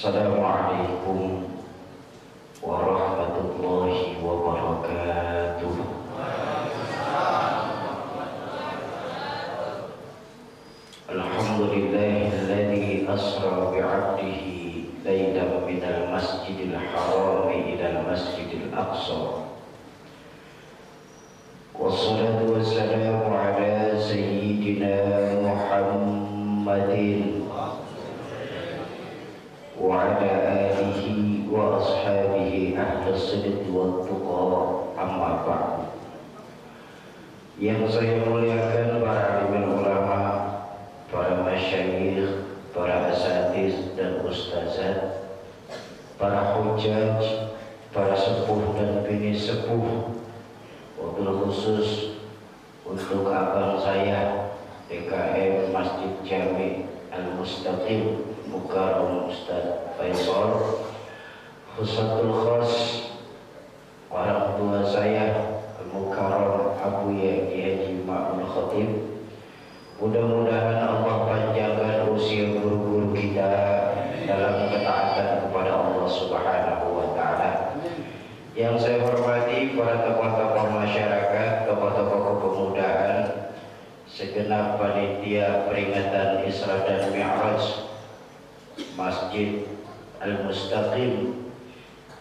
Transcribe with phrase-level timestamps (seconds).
[0.00, 1.39] Assalamualaikum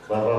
[0.10, 0.39] Baba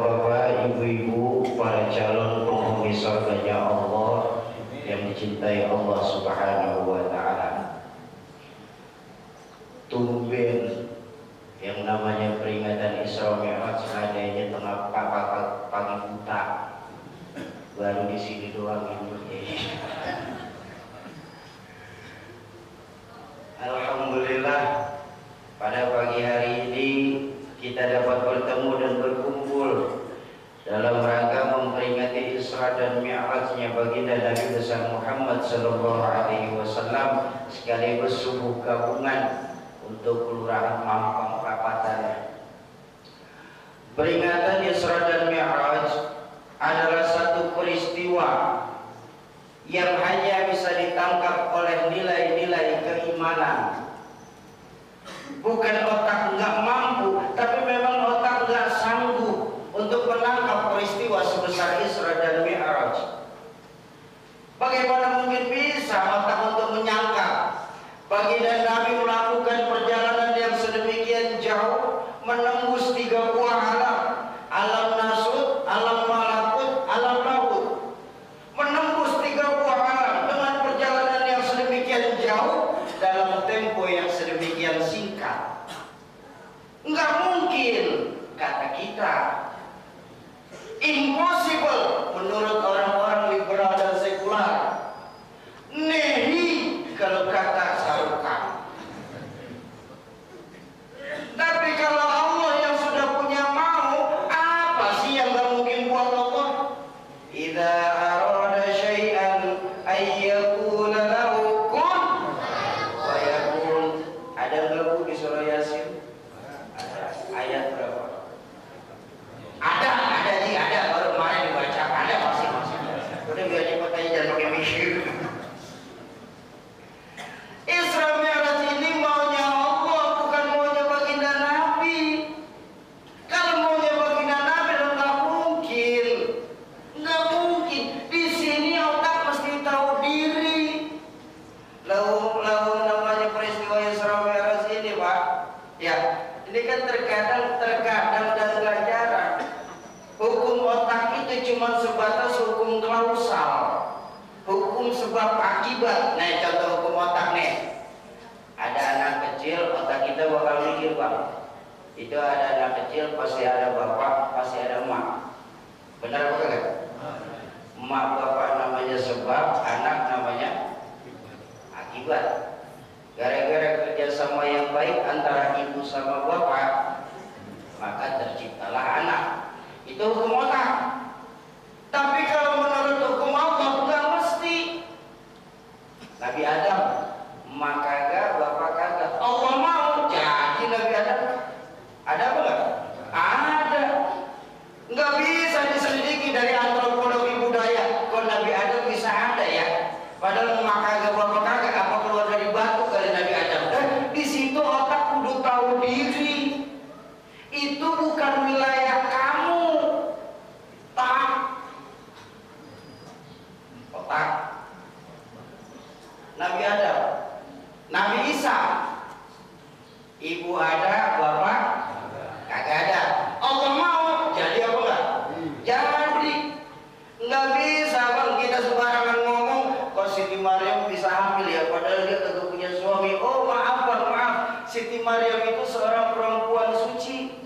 [231.80, 233.16] padahal dia tidak punya suami.
[233.16, 234.34] Oh maaf maaf, maaf.
[234.68, 237.40] Siti Maryam itu seorang perempuan suci.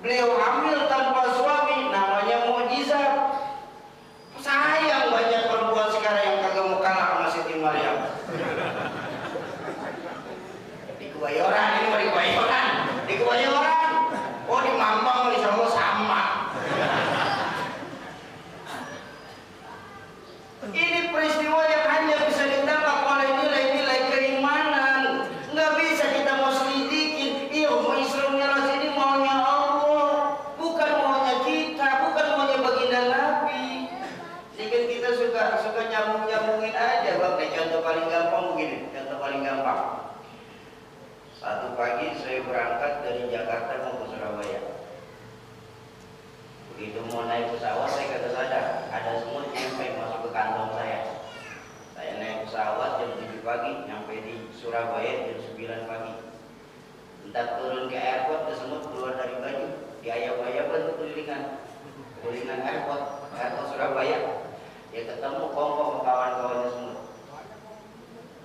[0.00, 1.59] Beliau hamil tanpa suami.
[62.30, 64.46] Kuningan Airport, Airport Surabaya.
[64.94, 67.02] Dia ketemu kongkong kawan-kawannya semua.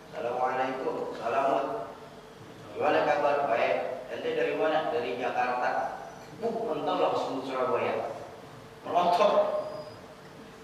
[0.09, 1.93] Assalamualaikum, salamut.
[2.73, 3.45] Gimana kabar?
[3.45, 4.09] Baik.
[4.09, 4.89] Ente dari mana?
[4.89, 6.01] Dari Jakarta.
[6.41, 8.09] buh entah langsung Surabaya.
[8.89, 9.33] Merontok.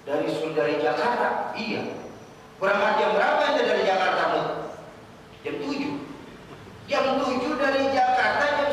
[0.09, 0.25] Dari
[0.57, 1.53] dari Jakarta?
[1.53, 1.93] Iya.
[2.57, 4.41] Berangkat jam berapa ente dari Jakarta, Bu?
[5.45, 6.89] Jam 7.
[6.89, 8.69] Jam 7 dari Jakarta jam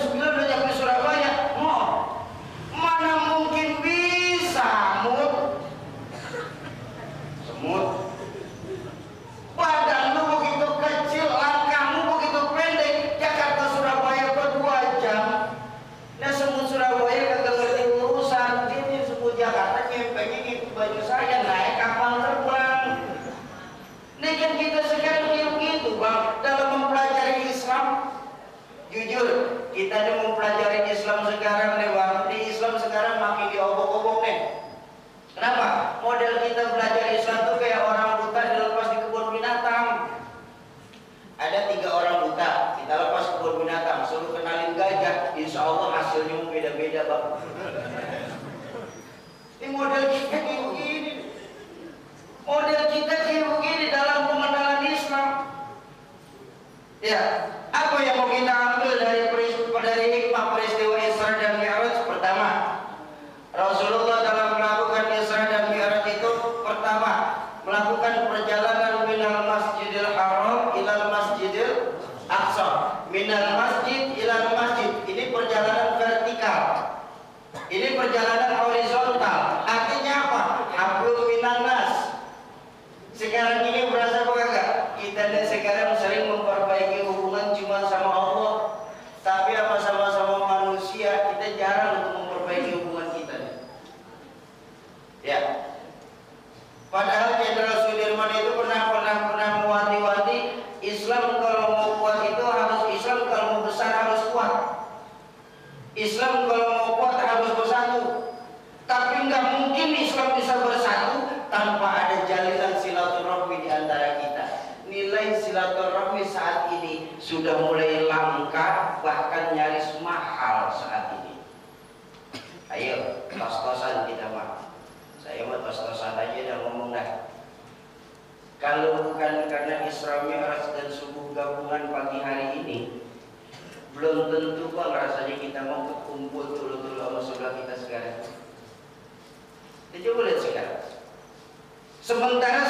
[142.08, 142.67] Sementara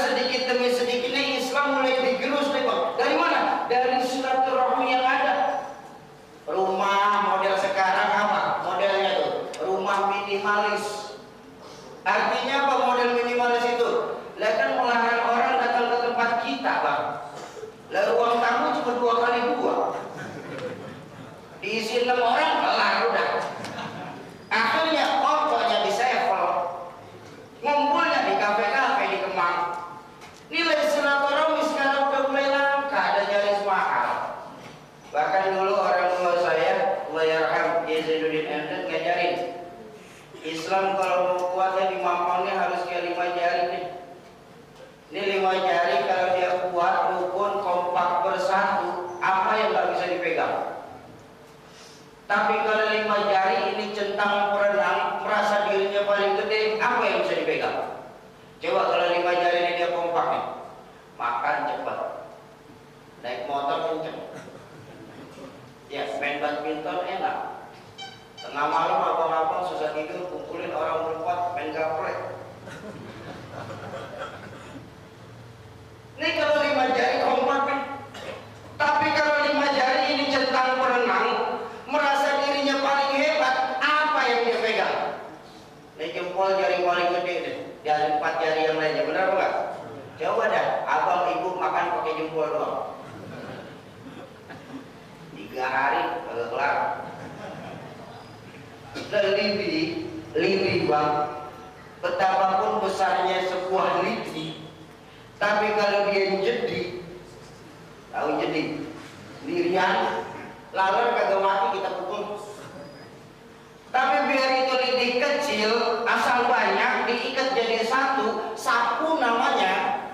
[115.58, 120.06] kecil, asal banyak, diikat jadi satu, sapu namanya.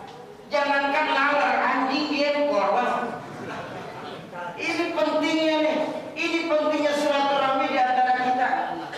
[0.49, 3.21] Jangankan laler, anjing dia korban.
[4.57, 5.79] Ini pentingnya nih,
[6.17, 8.49] ini pentingnya silaturahmi di antara kita.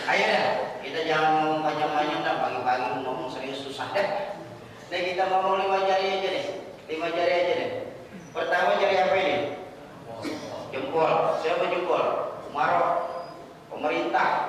[0.07, 0.47] Ayo dah,
[0.79, 4.39] kita jangan ngomong panjang-panjang dah, pagi-pagi ngomong serius susah deh.
[4.87, 6.47] Nah kita ngomong lima jari aja deh,
[6.87, 7.71] lima jari aja deh.
[8.31, 9.37] Pertama jari apa ini?
[10.71, 11.11] Jempol,
[11.43, 12.39] siapa jempol?
[12.47, 12.87] Umaro,
[13.67, 14.46] pemerintah.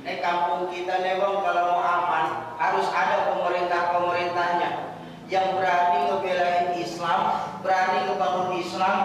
[0.00, 4.90] Ini kampung kita nih kalau mau aman harus ada pemerintah-pemerintahnya
[5.30, 7.20] yang berani ngebelain Islam,
[7.62, 8.98] berani ngebangun Islam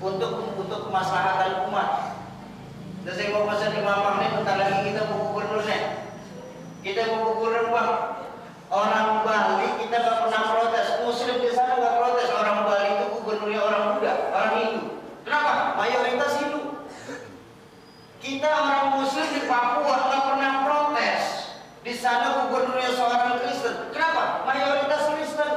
[0.00, 2.16] untuk untuk kemaslahatan umat.
[3.06, 5.82] Dan saya mau pesan di mamang nih, bentar lagi kita mau gubernur nih.
[6.82, 7.92] Kita mau gubernur bang.
[8.66, 12.28] Orang Bali kita nggak pernah protes, Muslim di sana nggak protes.
[12.34, 14.82] Orang Bali itu gubernurnya orang Buddha, orang Hindu.
[15.22, 15.78] Kenapa?
[15.78, 16.62] Mayoritas Hindu.
[18.18, 21.22] Kita orang Muslim di Papua nggak pernah protes.
[21.86, 23.90] Di sana gubernurnya seorang Kristen.
[23.90, 24.46] Kenapa?
[24.46, 25.52] Mayoritas Kristen.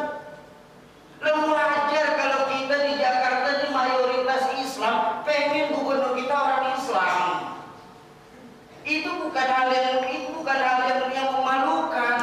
[1.21, 7.25] Lalu wajar kalau kita di Jakarta ini mayoritas Islam, pengen gubernur kita orang Islam.
[8.81, 12.17] Itu bukan hal yang itu bukan hal yang, yang memalukan.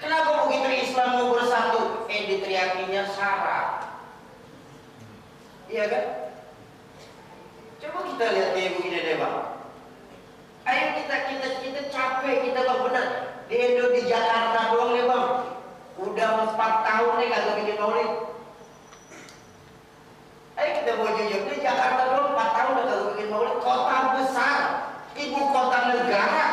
[0.00, 2.08] Kenapa begitu Islam mau bersatu?
[2.08, 3.84] Eh diteriakinya syarat.
[5.68, 6.04] Iya kan?
[7.84, 9.55] Coba kita lihat dia begini deh bang.
[10.66, 13.08] Ayo kita kita kita capek kita bang benar.
[13.46, 15.28] Di Indo di Jakarta doang nih bang.
[16.02, 18.12] Udah empat tahun nih kagak bikin maulid.
[20.58, 23.56] Ayo kita mau jujur di Jakarta doang empat tahun udah kagak bikin maulid.
[23.62, 24.58] Kota besar,
[25.14, 26.46] ibu kota negara.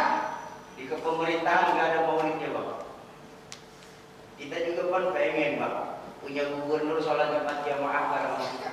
[0.78, 2.70] Di kepemerintahan nggak ada maulidnya bang.
[4.38, 5.76] Kita juga kan pengen bang
[6.22, 8.73] punya gubernur sholat jumat jamaah bareng kita.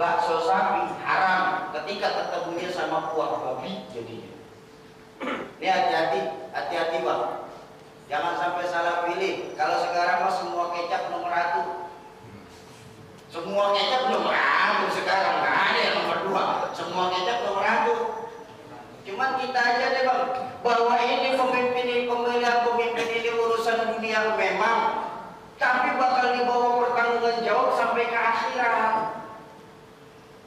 [0.00, 4.32] bakso sapi haram ketika ketemunya sama kuah babi jadinya.
[5.60, 6.20] Ini hati-hati
[6.56, 7.22] hati-hati bang.
[8.08, 9.52] Jangan sampai salah pilih.
[9.60, 11.62] Kalau sekarang mas semua kecap nomor satu.
[13.28, 15.34] Semua kecap nomor satu sekarang.
[15.44, 16.44] Nggak ada yang nomor dua.
[16.72, 17.94] Semua kecap nomor satu.
[19.04, 20.22] Cuman kita aja deh bang.
[20.64, 21.69] Bahwa ini pemimpin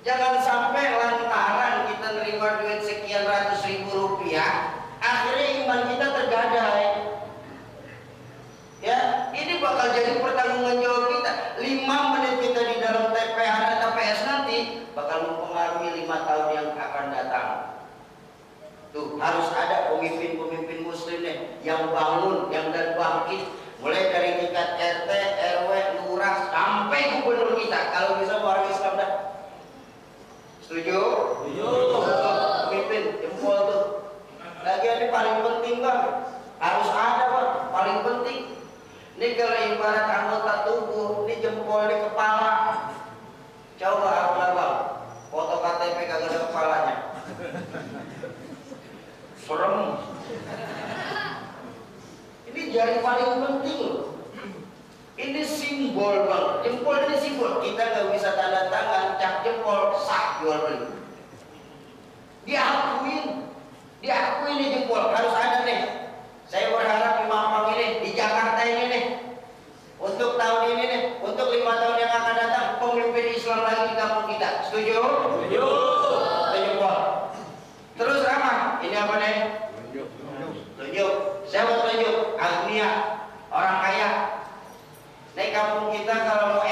[0.04, 6.88] Jangan sampai lantaran kita nerima duit sekian ratus ribu rupiah, akhirnya iman kita tergadai.
[8.84, 11.32] Ya, ini bakal jadi pertanggungan jawab kita.
[11.64, 14.58] Lima menit kita di dalam TPH atau TPS nanti
[14.92, 17.50] bakal mempengaruhi lima tahun yang akan datang.
[18.92, 22.33] Tuh, harus ada pemimpin-pemimpin muslim nih yang bangun
[52.74, 54.14] yang paling penting
[55.14, 57.62] ini simbol bang jempol ini simbol.
[57.62, 60.90] Kita nggak bisa tanda tangan cak jempol sak jual beli.
[62.50, 63.46] Diakuin
[64.02, 65.14] diakuin ini jempol.
[65.14, 66.10] Harus ada nih.
[66.50, 69.04] Saya berharap di Bang ini di Jakarta ini nih.
[70.02, 74.28] Untuk tahun ini nih untuk lima tahun yang akan datang pemimpin Islam lagi di kampung
[74.34, 74.50] kita.
[74.68, 74.98] Setuju?
[80.80, 81.14] tunjuk.
[81.46, 82.40] Saya mau tunjuk.
[82.40, 82.90] Agnia
[83.54, 84.10] orang kaya.
[85.34, 86.63] Naik kampung kita kalau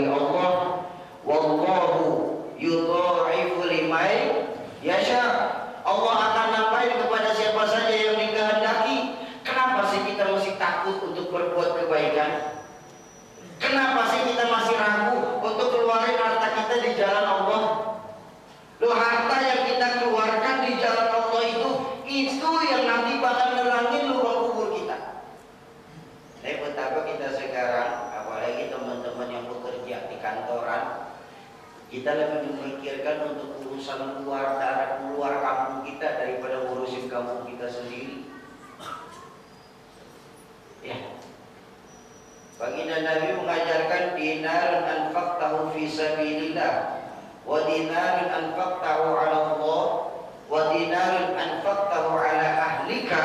[0.00, 0.50] dari Allah.
[1.20, 2.04] Wallahu
[2.56, 4.48] yudha'ifu limai
[4.80, 5.20] yasha.
[5.84, 9.20] Allah akan nambahin kepada siapa saja yang dikehendaki.
[9.44, 12.64] Kenapa sih kita masih takut untuk berbuat kebaikan?
[13.60, 17.62] Kenapa sih kita masih ragu untuk keluarin harta kita di jalan Allah?
[18.80, 21.70] Loh harta yang kita keluarkan di jalan Allah itu
[22.08, 25.20] itu yang nanti bakal nerangin lubang kubur kita.
[26.40, 31.12] Tapi betapa kita sekarang, apalagi teman-teman yang bekerja di kantoran,
[32.00, 38.24] kita lebih memikirkan untuk urusan luar darat luar kampung kita daripada ngurusin kampung kita sendiri.
[40.80, 40.96] Ya.
[42.56, 47.04] Baginda Nabi mengajarkan dinar anfaqtahu fi sabilillah
[47.44, 49.84] wa dinar anfaqtahu 'ala Allah
[50.48, 53.24] wa dinar anfaqtahu 'ala ahlika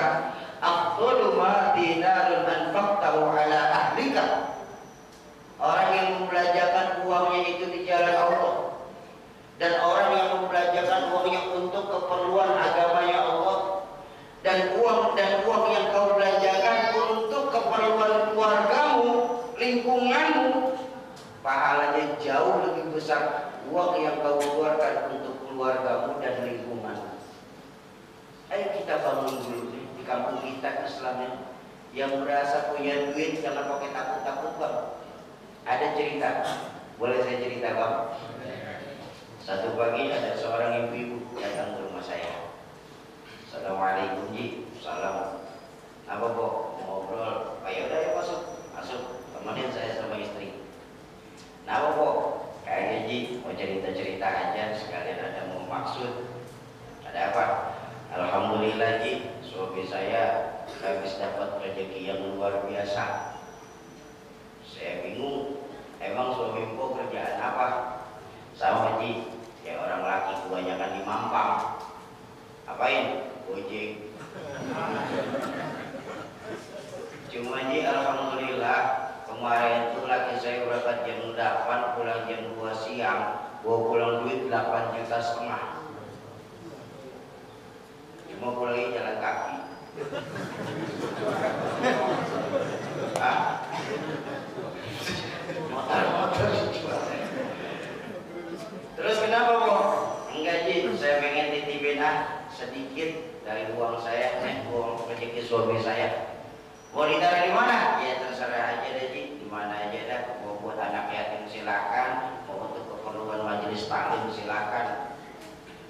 [0.60, 1.40] afdalu
[1.80, 4.52] dinarun anfaqtahu 'ala ahlika.
[5.64, 8.66] Orang yang membelanjakan uangnya itu di jalan Allah
[9.65, 13.58] dan orang yang membelanjakan uangnya untuk keperluan agamanya Allah
[14.45, 19.13] dan uang dan uang yang kau belanjakan untuk keperluan keluargamu,
[19.58, 20.78] lingkunganmu,
[21.41, 27.17] pahalanya jauh lebih besar uang yang kau keluarkan untuk keluargamu dan lingkunganmu.
[28.54, 31.41] Ayo kita bangun dulu di kampung kita Islamnya
[31.89, 34.78] yang merasa punya duit jangan pakai takut-takut bang.
[35.65, 36.30] Ada cerita,
[37.01, 37.95] boleh saya cerita bang?
[39.45, 42.49] Satu pagi ada seorang ibu-ibu datang ke rumah saya.
[43.45, 45.38] Assalamualaikum Ji, salam.
[46.10, 46.25] Apa?
[46.34, 47.62] Mau ngobrol?
[47.62, 48.41] Oh, ya udah ya masuk,
[48.73, 49.21] masuk.
[49.38, 50.65] Temenin saya sama istri.
[51.69, 52.10] Nah apa bu?
[52.65, 56.25] Kayaknya Ji mau cerita-cerita aja sekalian ada mau maksud.
[57.05, 57.45] Ada apa?
[58.17, 63.38] Alhamdulillah Ji, suami saya habis dapat rezeki yang luar biasa.
[64.65, 65.69] Saya bingung,
[66.01, 67.67] emang suami bu kerjaan apa?
[68.58, 69.35] Sama Ji,
[70.56, 71.52] kebanyakan di Mampang.
[72.63, 73.28] Apain?
[73.44, 74.08] Gojek.
[77.28, 78.82] Cuma Ji, Alhamdulillah
[79.28, 84.96] kemarin itu laki saya berangkat jam 8 pulang jam 2 siang gua pulang duit 8
[84.96, 85.63] juta setengah
[88.32, 89.54] cuma pulangnya jalan kaki
[93.20, 93.39] Hah?
[95.68, 96.50] motor-motor
[98.96, 99.74] terus kenapa bu?
[100.36, 106.36] enggak Ji, saya pengen titipin ah sedikit dari uang saya nih uang rezeki suami saya
[106.96, 108.00] Mau ditaruh di mana?
[108.00, 110.22] Ya terserah aja deh Ji, di mana aja dah.
[110.48, 115.12] Mau buat anak yatim silakan, mau untuk keperluan majelis taklim silakan.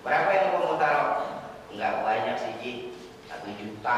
[0.01, 1.45] Berapa yang mau taruh?
[1.69, 2.71] Enggak banyak sih Ji,
[3.29, 3.97] satu juta.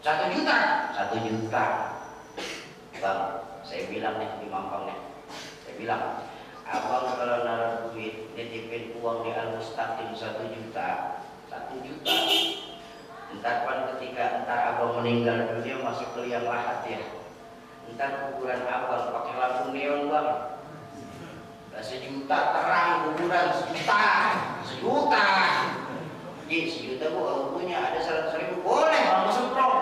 [0.00, 0.58] Satu juta?
[0.96, 1.64] Satu juta.
[2.96, 3.20] Bang,
[3.60, 4.98] saya bilang nih di Mampang nih,
[5.60, 6.02] saya bilang,
[6.64, 11.20] abang kalau naruh duit, nitipin uang di Al Mustaqim satu juta,
[11.52, 12.16] satu juta,
[13.32, 17.00] Ntar pan ketika entar abang meninggal dunia masuk ke liang lahat ya.
[17.92, 20.28] Ntar kuburan abang pakai lampu neon bang.
[21.72, 24.04] Gak sejuta terang kuburan sejuta,
[24.64, 25.28] sejuta.
[26.48, 29.76] Ji sejuta bu aku punya ada seratus ribu boleh mau semprong.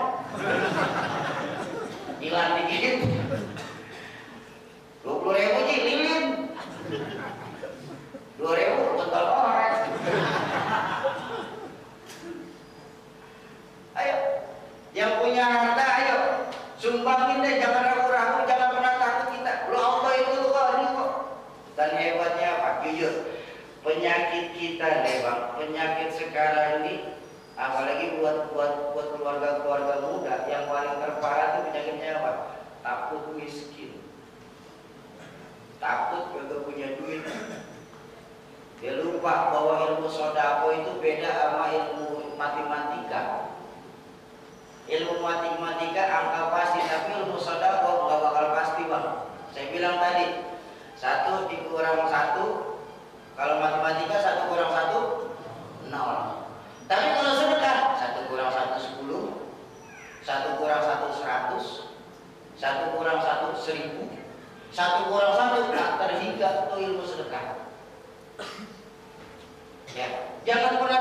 [2.23, 2.95] Hilang dikit.
[5.03, 6.25] Dua puluh ribu ji lilin.
[8.39, 9.75] Dua ribu total orang.
[13.91, 14.17] Ayo,
[15.01, 16.17] yang punya harta, ayo
[16.77, 19.53] sumbangin deh, jangan ragu-ragu, jangan pernah takut kita.
[19.73, 21.11] Lu Allah itu kok kok.
[21.73, 22.69] Dan hebatnya apa?
[22.85, 23.13] Jujur,
[23.81, 27.17] penyakit kita nih bang, penyakit sekarang ini,
[27.57, 32.31] apalagi buat buat buat keluarga-keluarga muda, yang paling terparah itu penyakitnya apa?
[32.85, 33.97] Takut miskin,
[35.81, 37.25] takut gak punya duit.
[38.81, 43.51] Dia lupa bahwa ilmu sodako itu beda sama ilmu matematika
[44.91, 49.07] ilmu matematika angka pasti tapi ilmu sodako nggak bakal pasti bang.
[49.55, 50.25] Saya bilang tadi
[50.99, 52.75] satu dikurang satu
[53.39, 54.99] kalau matematika satu kurang satu
[55.87, 56.43] nol.
[56.91, 59.23] Tapi kalau sedekah satu kurang satu sepuluh
[60.27, 61.65] satu kurang satu seratus
[62.59, 64.11] satu kurang satu seribu
[64.75, 67.63] satu kurang satu tak terhingga itu ilmu sedekah.
[69.95, 70.07] Ya
[70.43, 70.99] jangan pernah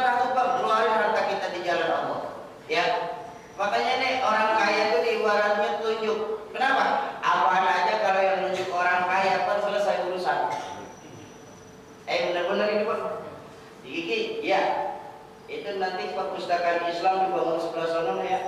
[3.61, 6.49] Makanya nih orang kaya itu ibaratnya tunjuk.
[6.57, 7.13] Kenapa?
[7.21, 10.49] Apaan aja kalau yang nunjuk orang kaya pun selesai urusan.
[12.09, 13.21] Eh benar-benar ini pun,
[13.85, 14.97] Digigi, ya.
[15.45, 18.41] Itu nanti perpustakaan Islam dibangun sebelah sana ya.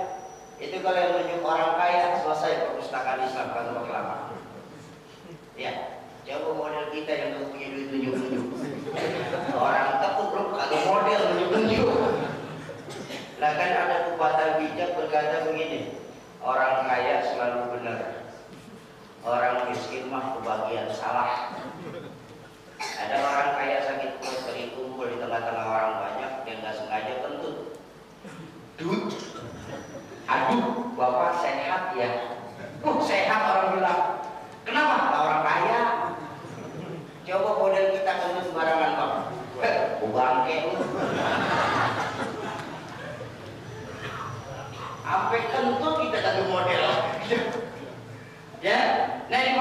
[0.57, 4.15] Itu kalau yang nunjuk orang kaya selesai perpustakaan Islam kan pakai lama.
[5.53, 8.45] Ya, coba model kita yang punya duit tunjuk-tunjuk.
[9.53, 11.52] Orang tekuk kagak model tunjuk
[13.43, 15.99] lah kan ada pepatah bijak berkata begini,
[16.39, 18.31] orang kaya selalu benar,
[19.19, 21.51] orang miskin mah kebagian salah.
[22.79, 27.75] Ada orang kaya sakit perut sering kumpul di tengah-tengah orang banyak yang nggak sengaja kentut.
[28.79, 29.11] Dut.
[30.23, 32.39] Aduh, bapak sehat ya?
[32.79, 34.01] Uh, sehat orang bilang.
[34.63, 35.19] Kenapa?
[35.19, 35.81] Orang kaya.
[37.27, 39.13] Coba model kita kentut sembarangan bang.
[39.67, 40.73] Eh, bangke lu.
[45.13, 46.89] Sampai kentut kita kagak model.
[48.65, 48.79] ya,
[49.29, 49.51] nah di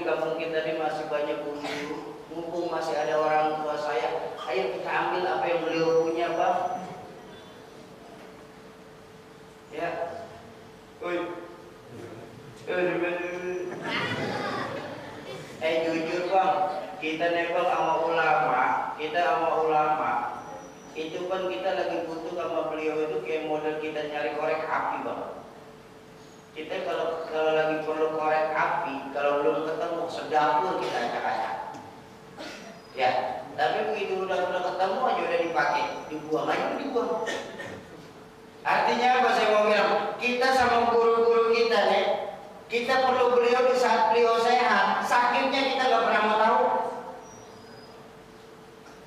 [0.00, 2.16] di kampung kita ini masih banyak guru.
[2.32, 4.32] Mumpung masih ada orang tua saya.
[4.48, 6.60] Ayo kita ambil apa yang beliau punya bang.
[9.76, 9.90] Ya.
[11.04, 11.16] Oi.
[15.60, 16.56] eh jujur bang.
[16.96, 18.62] Kita nembak sama ulama.
[18.96, 20.10] Kita sama ulama.
[20.96, 25.39] Itu kan kita lagi butuh sama beliau itu kayak model kita nyari korek api bang
[26.50, 31.56] kita kalau kalau lagi perlu korek api kalau belum ketemu sedapur kita acak-acak
[32.98, 35.84] ya tapi begitu udah udah ketemu aja udah dipakai.
[36.08, 37.28] Dibuang aja dibuang.
[38.64, 40.16] Artinya apa saya mau bilang?
[40.16, 42.06] Kita sama guru-guru kita nih
[42.70, 46.60] kita perlu beliau di saat beliau sehat sakitnya kita nggak pernah mau tahu.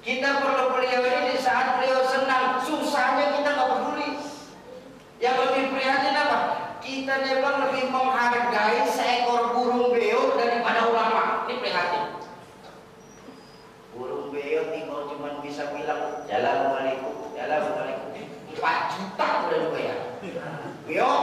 [0.05, 4.09] Kita perlu beliau ini di saat beliau senang susahnya kita nggak peduli.
[5.17, 6.32] Yang lebih prihatin apa
[7.03, 11.43] kita memang lebih menghargai seekor burung beo daripada ulama.
[11.51, 12.15] Ini prihatin.
[13.91, 18.07] Burung beo tinggal cuma bisa bilang Assalamualaikum, Assalamualaikum.
[18.55, 19.99] 4 juta udah dibayar.
[20.87, 21.15] Beo,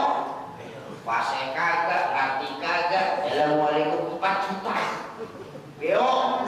[1.01, 4.77] pasnya kagak, ngerti kagak, Assalamualaikum 4 juta.
[5.81, 6.45] Beo,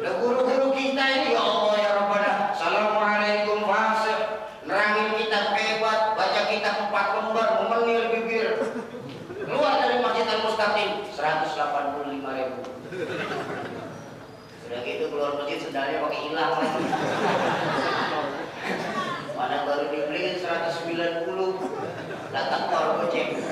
[0.00, 4.16] lah guru-guru kita ini ya Allah ya Rabbana, Assalamualaikum fase,
[4.64, 8.56] nerangin kita hebat, baca kita empat lembar, memenil bibir.
[9.44, 12.62] Keluar dari Masjid Al-Mustaqim, 185 ribu.
[14.62, 16.84] Sudah gitu keluar masjid sendalnya pakai hilang lagi.
[19.34, 21.26] Mana baru dibeliin 190,
[22.30, 23.42] datang keluar goceng.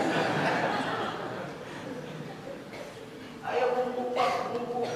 [3.48, 4.86] Ayo kumpul pak, kumpul.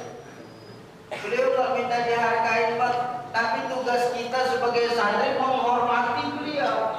[1.13, 2.95] Beliau nggak minta dihargai pak,
[3.35, 6.99] tapi tugas kita sebagai santri menghormati beliau.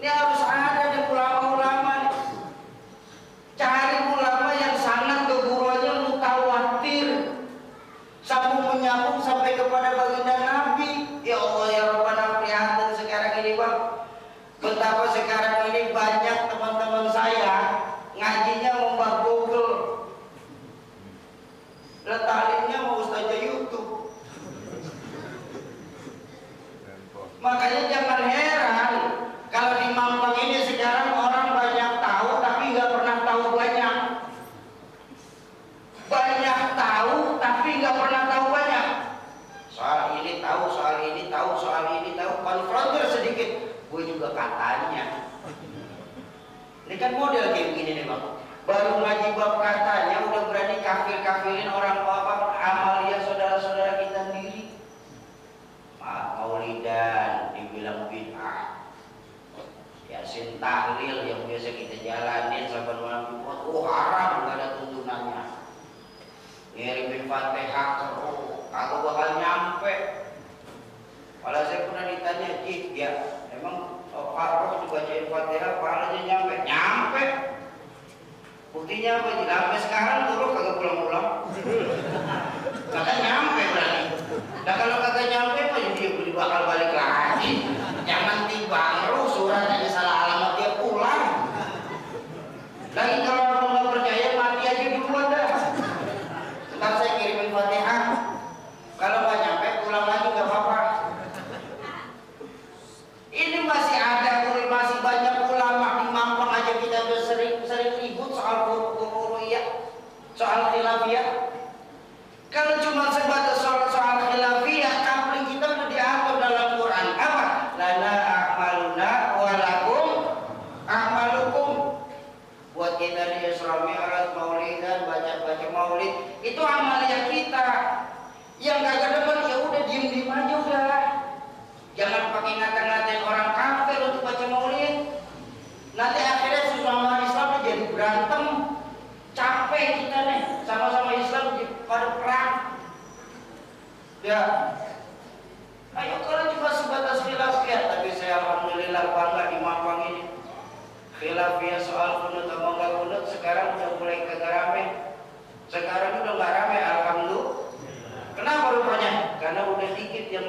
[0.00, 1.49] Ini harus ada di ulama-ulama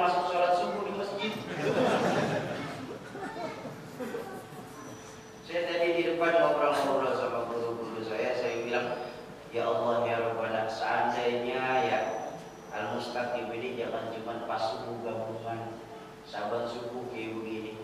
[0.01, 1.31] masuk sholat subuh di masjid.
[5.45, 8.87] saya tadi di depan ngobrol-ngobrol sama guru-guru saya, saya bilang,
[9.53, 11.99] Ya Allah ya Rabbana, seandainya ya
[12.71, 15.75] Al-Mustaqim ini jangan cuma pas subuh gabungan
[16.23, 17.75] Saban subuh kayak begini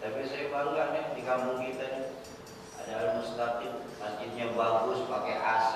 [0.00, 2.06] Tapi saya bangga nih di kampung kita nih
[2.80, 5.74] Ada Al-Mustaqim, masjidnya bagus, pakai AC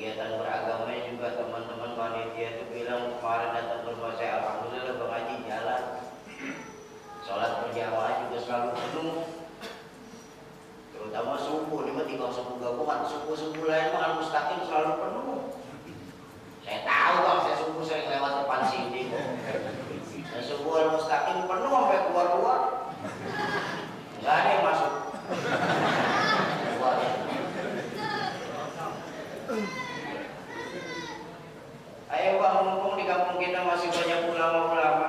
[0.00, 5.34] Kegiatan beragamanya juga teman-teman panitia itu bilang kemarin datang ke rumah saya Alhamdulillah Bang Haji
[5.44, 5.82] jalan.
[7.20, 9.28] Sholat berjamaah juga selalu penuh.
[10.96, 13.04] Terutama subuh ini mah tinggal subuh gabungan.
[13.12, 15.52] Subuh subuh lain mah mustaqim selalu penuh.
[16.64, 19.02] Saya tahu bang saya subuh sering lewat depan sini.
[20.16, 22.60] Dan subuh mustaqim penuh sampai keluar keluar
[24.24, 24.92] nggak ada yang masuk
[26.72, 27.12] keluar ya.
[32.10, 35.08] ayo bang mumpung di kampung kita masih banyak ulama-ulama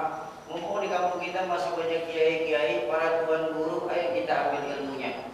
[0.52, 5.32] mumpung di kampung kita masih banyak kiai-kiai para tuan guru ayo kita ambil ilmunya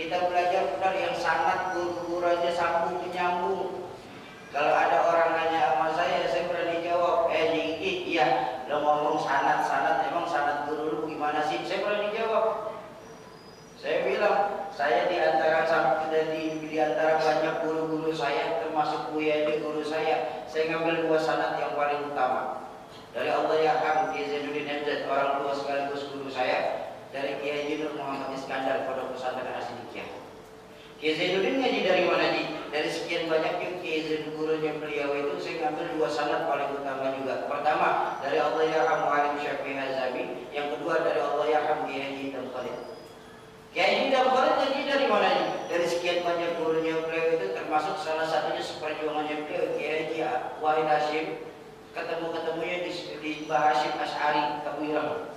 [0.00, 3.92] kita belajar benar yang sangat guru-guru aja sambung menyambung.
[4.48, 9.68] Kalau ada orang nanya sama saya, saya berani jawab, eh Niki, iya, lo ngomong sanat
[9.68, 11.60] sanat, emang sanat guru lu gimana sih?
[11.68, 12.72] Saya berani jawab.
[13.76, 15.68] Saya bilang, saya di antara
[16.32, 21.60] di, di antara banyak guru-guru saya, termasuk Buya ini guru saya, saya ngambil dua sanat
[21.60, 22.72] yang paling utama.
[23.12, 28.30] Dari Allah ya Ham, Zainuddin MZ, orang tua sekaligus guru saya, dari Kiai Haji Muhammad
[29.30, 30.10] Pesantren Asidikiyah.
[30.98, 32.46] Kiai Zainuddin ngaji dari mana nih?
[32.74, 37.14] Dari sekian banyak yang Kiai Zainuddin gurunya beliau itu saya ngambil dua sanad paling utama
[37.14, 37.46] juga.
[37.46, 42.44] Pertama dari Allah ya Muhammad Syafi'i Hazami, yang kedua dari Allah ya Kiai Haji dan
[42.50, 42.76] Khalid.
[43.70, 45.48] Kiai Haji dan Khalid ngaji dari mana nih?
[45.70, 50.18] Dari sekian banyak gurunya beliau itu termasuk salah satunya seperjuangannya beliau Kiai Haji
[50.58, 51.26] Wahid Hashim
[51.94, 52.90] ketemu-ketemunya di,
[53.22, 55.30] di Mbah Ash'ari Kabirang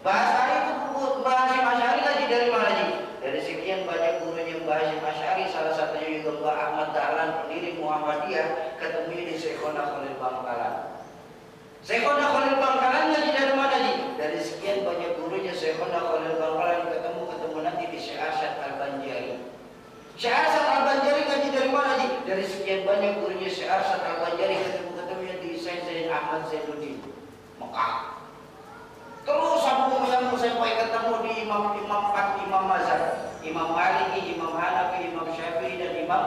[0.00, 2.90] Bahasa itu bahasa Asy'ari lagi dari mana nih?
[3.20, 9.28] Dari sekian banyak gurunya bahasa Asy'ari salah satunya juga Mbah Ahmad Dahlan pendiri Muhammadiyah ketemu
[9.28, 11.04] di Syekhona Khalil Bangkalan.
[11.84, 13.96] Syekhona Khalil Bangkalan lagi dari mana nih?
[14.16, 19.36] Dari sekian banyak gurunya Syekhona Khalil Bangkalan ketemu ketemu nanti di Syekh Arsyad Al-Banjari.
[20.16, 22.10] Syekh Arsyad Al-Banjari ngaji dari mana nih?
[22.24, 27.04] Dari sekian banyak gurunya Syekh Arsyad Al-Banjari ketemu ketemunya di Syekh Zain Ahmad Zainuddin
[27.60, 28.19] Mekah.
[29.24, 33.02] Terus sambung menyambung sampai ketemu di imam imam empat imam mazhab,
[33.44, 36.22] Imam Maliki, Imam Hanafi, Imam Syafi'i dan Imam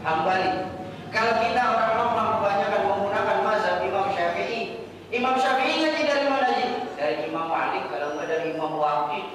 [0.00, 0.68] Hambali.
[1.10, 6.68] Kalau kita orang orang kebanyakan menggunakan mazhab Imam Syafi'i, Imam Syafi'i ngaji dari mana sih?
[6.96, 9.26] Dari Imam Malik, kalau enggak dari Imam Waqid.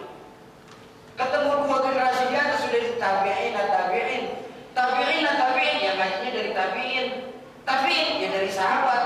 [1.15, 4.23] Ketemu dua generasi di atas sudah di tabi'in tabi'in.
[4.75, 7.07] Tabi'in yang ngajinya dari tabi'in.
[7.63, 9.03] Tabi'in ya dari sahabat.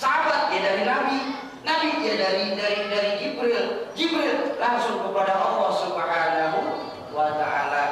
[0.00, 1.39] Sahabat ya dari Nabi.
[1.70, 6.58] Tadi dia ya dari dari dari Jibril, Jibril langsung kepada Allah Subhanahu
[7.14, 7.89] wa taala.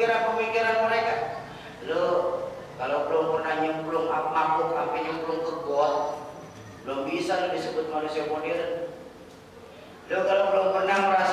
[0.00, 1.14] pemikiran-pemikiran mereka.
[1.84, 2.04] Lo
[2.80, 5.94] kalau belum pernah nyemplung makhluk sampai nyemplung ke got
[6.80, 8.88] belum bisa lo disebut manusia modern.
[10.08, 11.29] Lo kalau belum pernah merasa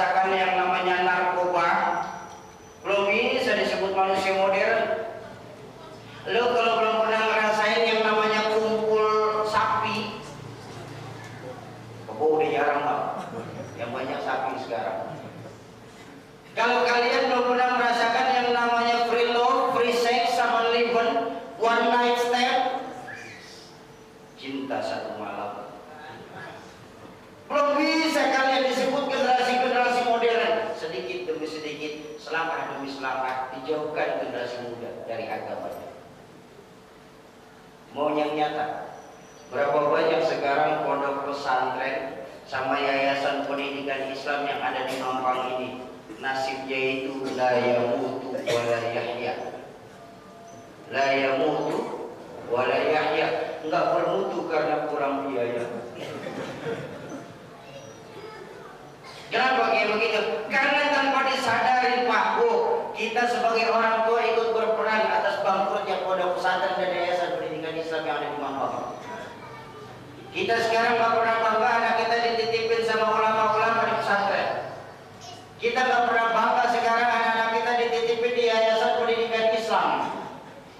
[41.48, 45.70] pesantren sama yayasan pendidikan Islam yang ada di Mampang ini.
[46.20, 49.64] Nasibnya itu la yamutu wa la yahya.
[50.92, 52.12] La yamutu
[52.52, 53.64] wa yahya.
[53.64, 55.64] Enggak bermutu karena kurang biaya.
[59.32, 60.20] Kenapa kayak begitu?
[60.52, 62.52] Karena tanpa disadari Pak Bu
[62.92, 63.57] kita sebagai
[70.36, 74.50] Kita sekarang nggak pernah bangga anak kita dititipin sama ulama-ulama di pesantren.
[75.58, 79.92] Kita nggak pernah bangga sekarang anak-anak kita dititipin di Yayasan Pendidikan Islam.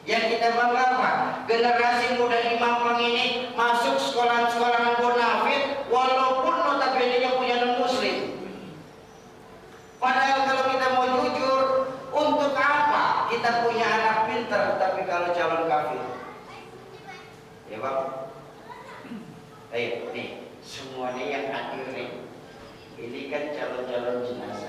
[0.08, 1.12] Yang kita bangga apa?
[1.48, 8.40] Generasi muda imam Mampang ini masuk sekolah-sekolah bonafit walaupun notabene yang punya non muslim.
[9.98, 11.62] Padahal kalau kita mau jujur,
[12.14, 16.04] untuk apa kita punya anak pinter tapi kalau calon kafir?
[17.68, 18.00] Ya bang,
[19.78, 21.86] Baik, nih, semuanya yang hadir
[22.98, 24.67] ini kan calon-calon jenazah.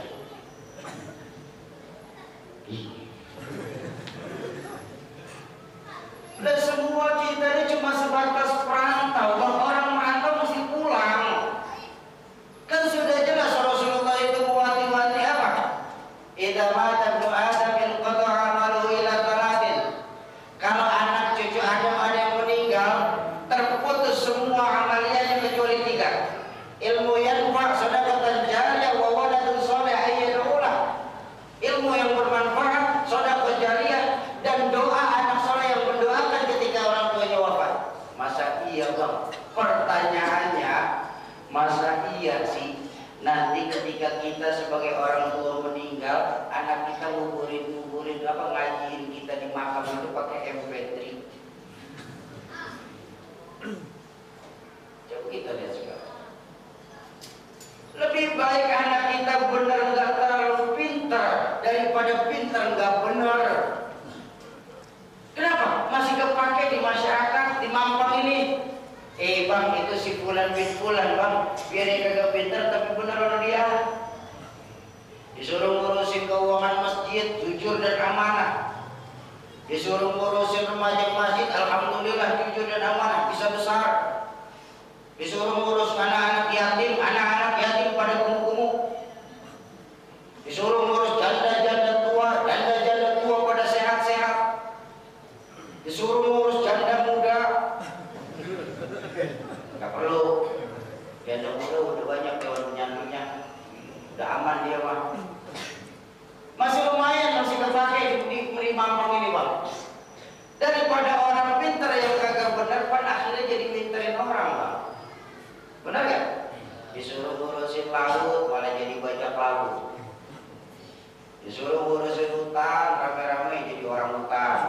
[121.49, 124.61] Disuruh ngurusin hutan, rame-rame jadi orang hutan.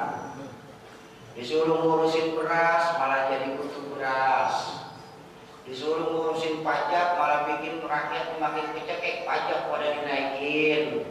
[1.35, 4.87] Disuruh ngurusin beras, malah jadi butuh beras.
[5.67, 11.03] Disuruh ngurusin pajak, malah bikin rakyat makin kecekek pajak pada dinaikin.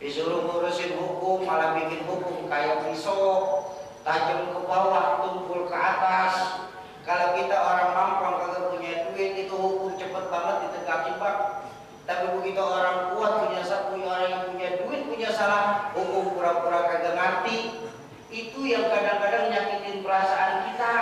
[0.00, 3.68] Disuruh ngurusin hukum, malah bikin hukum kayak pisau,
[4.00, 6.64] tajam ke bawah, tumpul ke atas.
[7.04, 11.68] Kalau kita orang mampang kagak punya duit, itu hukum cepet banget ditegakin bang.
[12.08, 13.60] Tapi begitu orang kuat punya
[13.90, 17.86] punya orang yang punya duit punya salah hukum pura-pura kagak ngerti
[18.30, 20.94] itu yang kadang-kadang nyakitin perasaan kita.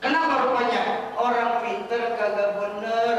[0.00, 3.18] Kenapa rupanya orang pinter kagak bener?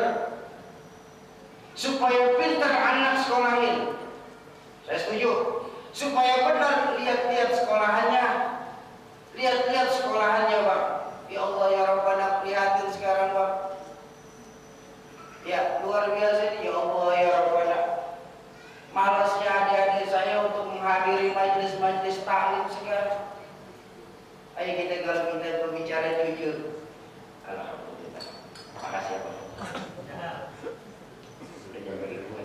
[1.75, 3.95] Supaya pinter anak sekolahin.
[4.87, 5.31] Saya setuju.
[5.91, 8.25] Supaya benar lihat-lihat sekolahannya.
[9.35, 10.85] Lihat-lihat sekolahannya, Bang.
[11.31, 13.53] Ya Allah ya Rabbana prihatin sekarang, Bang.
[15.43, 17.79] Ya, luar biasa ini ya Allah ya Rabbana.
[18.91, 23.31] Malasnya adik-adik saya untuk menghadiri majelis-majelis taklim sekarang.
[24.59, 26.83] Ayo kita kalau kita berbicara jujur.
[27.47, 28.25] Alhamdulillah.
[28.75, 29.35] Makasih ya Pak.
[31.63, 32.35] Sudah jaga ibu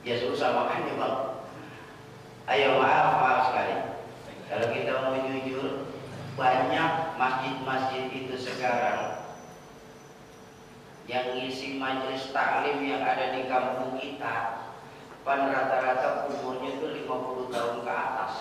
[0.00, 1.16] Ya susah makanya bang.
[2.48, 3.76] Ayo maaf maaf sekali.
[4.50, 5.86] Kalau kita mau jujur,
[6.40, 6.90] banyak
[7.20, 9.20] masjid-masjid itu sekarang
[11.10, 14.62] yang ngisi majelis taklim yang ada di kampung kita
[15.26, 18.34] pan rata-rata umurnya itu 50 tahun ke atas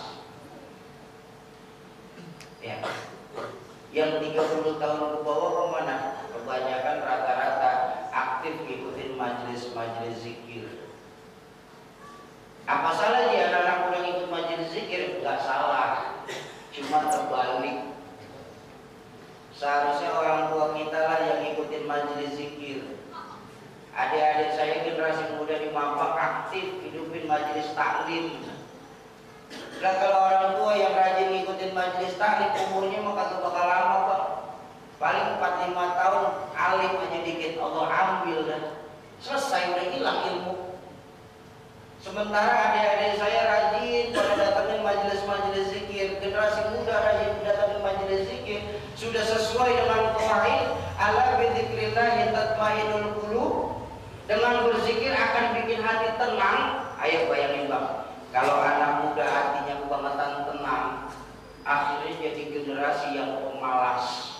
[2.61, 2.77] ya
[3.89, 5.95] yang 30 tahun ke bawah ke mana?
[6.29, 7.71] kebanyakan rata-rata
[8.13, 10.48] aktif ngikutin majelis-majelis zikir
[12.69, 15.17] apa salah dia anak-anak muda ngikut majelis zikir?
[15.17, 16.21] Enggak salah
[16.69, 17.89] cuma terbalik
[19.57, 22.95] Seharusnya orang tua kita lah yang ngikutin majelis zikir.
[23.91, 28.39] Adik-adik saya generasi muda di Mampang aktif hidupin majelis taklim.
[29.83, 34.21] Nah kalau orang tua yang rajin ngikutin majelis taklim umurnya mah kagak bakal lama pak.
[35.01, 38.63] Paling 4-5 tahun alim aja dikit Allah ambil dah.
[39.19, 40.19] Selesai udah hilang.
[42.19, 48.59] Sementara adik-adik saya rajin pada datangin majelis-majelis zikir, generasi muda rajin datangin majelis zikir,
[48.99, 50.67] sudah sesuai dengan qawaid
[50.99, 53.87] ala bidzikrillah tatmainul qulub.
[54.27, 56.91] Dengan berzikir akan bikin hati tenang.
[56.99, 60.85] Ayo bayangin Bang, kalau anak muda hatinya kebangetan tenang,
[61.63, 64.35] akhirnya jadi generasi yang pemalas.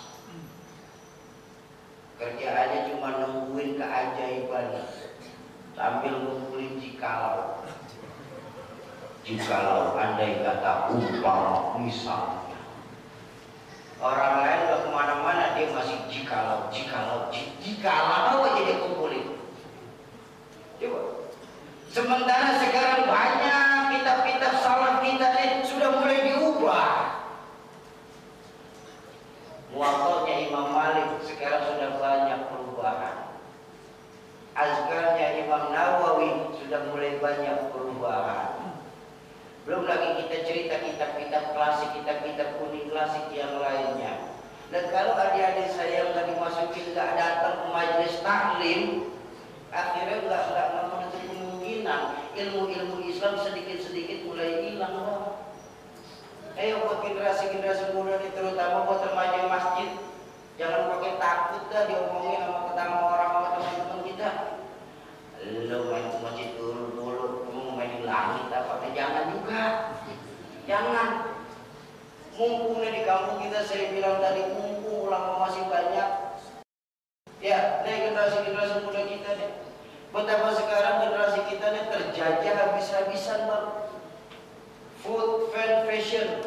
[2.20, 4.68] Kerjaannya cuma nungguin keajaiban
[5.80, 7.64] sambil ngumpulin jikalau.
[9.24, 12.60] Jikalau andai kata umpama misalnya
[14.00, 19.40] orang lain udah ke mana-mana dia masih jikalau jikalau jikalau aja dia kumpulin?
[20.80, 21.00] Coba.
[21.90, 26.92] Sementara sekarang banyak kitab-kitab salah kita nih sudah mulai diubah.
[29.72, 33.29] Muwatta'nya Imam Malik sekarang sudah banyak perubahan
[34.60, 38.76] Azkarnya Imam Nawawi sudah mulai banyak perubahan.
[39.64, 44.36] Belum lagi kita cerita kitab-kitab klasik, kitab-kitab kuning klasik yang lainnya.
[44.68, 48.82] Dan kalau adik-adik saya nggak dimasukin, nggak datang ke majelis taklim,
[49.72, 52.02] akhirnya nggak nggak menutup kemungkinan
[52.36, 54.92] ilmu-ilmu Islam sedikit-sedikit mulai hilang.
[54.92, 55.24] Bang.
[56.60, 59.96] Ayo buat generasi-generasi muda ini terutama buat remaja masjid,
[60.60, 64.32] jangan pakai takut dah diomongin sama ketama orang sama teman-teman kita.
[65.72, 68.84] Lo main ke masjid dulu, kamu main di langit apa?
[68.92, 69.62] Jangan juga,
[70.68, 71.08] jangan.
[72.36, 76.08] Mumpung nih di kampung kita saya bilang tadi mumpung ulama masih banyak.
[77.40, 79.50] Ya, nih generasi-generasi muda kita nih.
[80.12, 83.66] Betapa sekarang generasi kita ini terjajah habis-habisan bang.
[85.00, 86.44] Food, fan, fashion,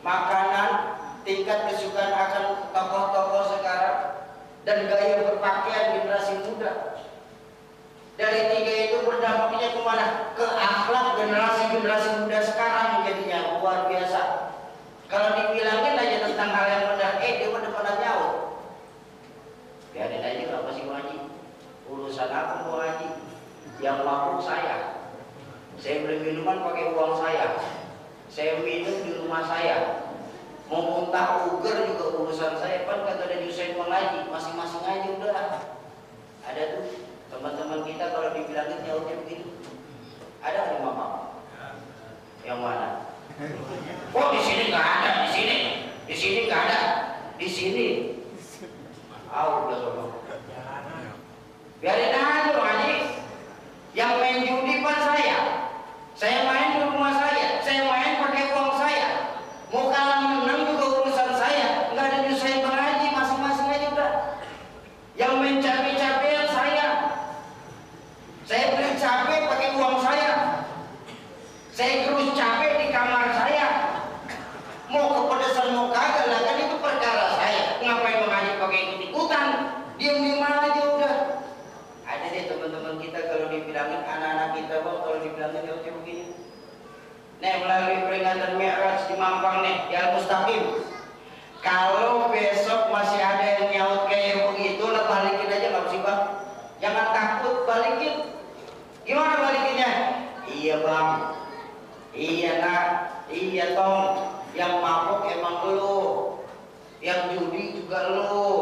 [0.00, 0.96] makanan,
[1.28, 4.17] tingkat kesukaan akan tokoh-tokoh sekarang
[4.68, 7.00] dan gaya berpakaian generasi muda.
[8.20, 10.36] Dari tiga itu berdampaknya ke mana?
[10.36, 14.52] Ke akhlak generasi-generasi muda sekarang jadinya luar biasa.
[15.08, 18.32] Kalau dibilangin aja tentang hal yang benar, eh dia pada pada nyaut.
[19.96, 21.16] Biarin aja kenapa sih Haji?
[21.88, 23.08] Urusan apa mau Haji?
[23.80, 25.00] Yang mampu saya.
[25.80, 27.56] Saya beli minuman pakai uang saya.
[28.28, 30.07] Saya minum di rumah saya.
[30.68, 32.84] Mau muntah uger juga urusan saya.
[32.84, 35.36] Pan kata ada nyusahin mengaji, masing-masing aja udah.
[36.44, 36.84] Ada tuh
[37.32, 39.48] teman-teman kita kalau dibilangin jauhnya begini.
[40.44, 41.36] Ada di mama?
[42.44, 42.88] Yang mana?
[44.12, 45.56] Oh di sini nggak ada, di sini,
[46.04, 46.80] di sini nggak ada,
[47.36, 47.88] di sini.
[49.28, 50.04] Ah udah sono.
[51.78, 53.22] Biarin aja Haji.
[53.94, 55.38] Yang main judi pan saya.
[56.18, 57.62] Saya main di rumah saya.
[57.62, 59.08] Saya main pakai uang saya.
[59.70, 61.94] Mau kalah menang juga urusan saya.
[61.94, 63.06] Nggak ada nyusahin Bang Haji.
[63.14, 64.12] Masing-masing aja udah.
[65.14, 66.86] Yang main cabai-cabean saya.
[68.42, 70.30] Saya beli cabai pakai uang saya.
[71.70, 73.66] Saya gerus cabai di kamar saya.
[74.90, 77.62] Mau kepedesan mau kagak lah kan itu perkara saya.
[77.86, 79.46] Ngapain Bang Haji pakai ikut-ikutan?
[79.94, 81.16] Diam-diam aja udah.
[82.08, 86.26] Ada deh teman-teman kita kalau dibilangin anak-anak kita bang kalau dibilangin ya udah begini.
[87.44, 90.86] Nih melalui peringatan Mi'raj di Mampang nih, ya Mustaqim.
[91.58, 96.20] Kalau besok masih ada yang nyaut kayak begitu, lah balikin aja nggak bang?
[96.78, 98.30] Jangan takut balikin.
[99.02, 99.90] Gimana balikinnya?
[100.46, 101.10] Iya bang,
[102.14, 102.86] iya nak,
[103.28, 104.38] iya tong.
[104.56, 105.98] Yang mabuk emang lu,
[107.04, 108.56] yang judi juga lu,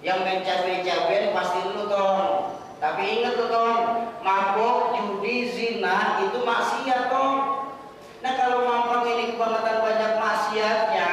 [0.00, 2.54] yang main cabai-cabai pasti lu tong.
[2.80, 3.82] Tapi ingat tuh tong,
[4.24, 7.66] mabuk, judi, zina itu maksiat tong.
[8.24, 11.12] Nah kalau mampang ini kebangetan banyak maksiatnya,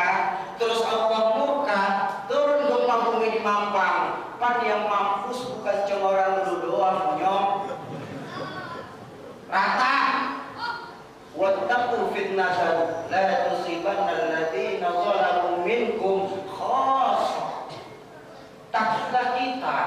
[0.58, 1.84] terus Allah murka,
[2.32, 4.26] turun gempa bumi di mampang.
[4.40, 7.48] Pan yang mampus bukan cuma orang lu doang, nyong.
[9.52, 9.96] Rata.
[11.34, 17.74] Wattaqu fitnatan la tusibanna alladziina zalamu minkum khassah.
[18.70, 19.80] Takutlah kita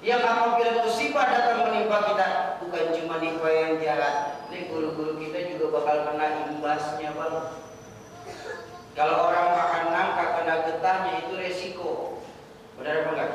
[0.00, 2.28] yang apabila musibah datang menimpa kita
[2.64, 7.36] bukan cuma nimpa yang jahat, ini guru-guru kita juga bakal kena imbasnya bang.
[8.92, 12.20] Kalau orang makan nangka kena getahnya itu resiko,
[12.76, 13.32] benar apa enggak?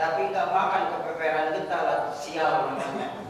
[0.00, 3.28] Tapi nggak makan kepeperan getah lah, sial namanya.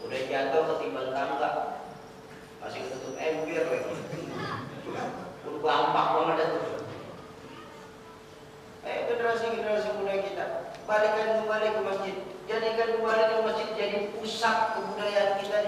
[0.00, 1.50] Udah jatuh ketimbang tangga,
[2.64, 3.92] masih ketutup ember lagi.
[5.44, 6.60] Udah bampak banget itu.
[8.82, 12.16] Eh generasi-generasi muda kita Balikan kembali ke masjid
[12.50, 15.58] Jadikan kembali ke masjid jadi pusat kebudayaan kita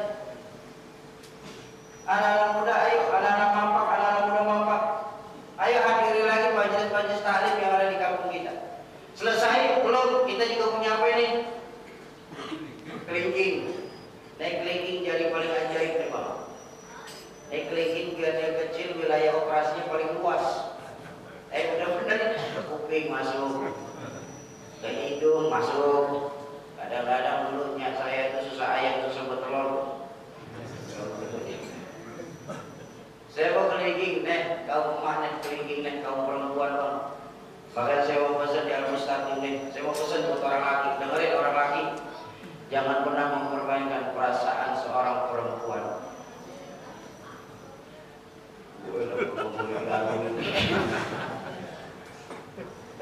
[2.04, 3.00] Anak-anak muda ayo.
[3.08, 4.82] Anak-anak mampak, anak-anak muda mampak
[5.54, 8.52] Ayo hadiri lagi majelis-majelis taklim yang ada di kampung kita.
[9.14, 10.26] Selesai belum.
[10.26, 11.28] Kita juga punya apa ini?
[13.06, 13.54] Kelingking.
[14.34, 16.30] Naik kelingking jadi paling ajaib nih bang
[17.54, 20.74] Naik kelingking biar dia kecil wilayah operasinya paling luas.
[21.54, 22.34] Eh benar-benar.
[22.34, 23.70] Ke kuping masuk,
[24.82, 26.34] ke hidung masuk.
[26.74, 29.94] Kadang-kadang mulutnya saya itu susah ayam susah betelur.
[33.34, 36.78] Mau kelingking, nih, kau mana kelingking, nih, kau perempuan.
[37.74, 41.56] Bahkan saya mau pesan di Al-Mustaqim nih, saya mau pesan buat orang laki, dengerin orang
[41.58, 41.82] laki.
[42.70, 45.82] Jangan pernah mempermainkan perasaan seorang perempuan.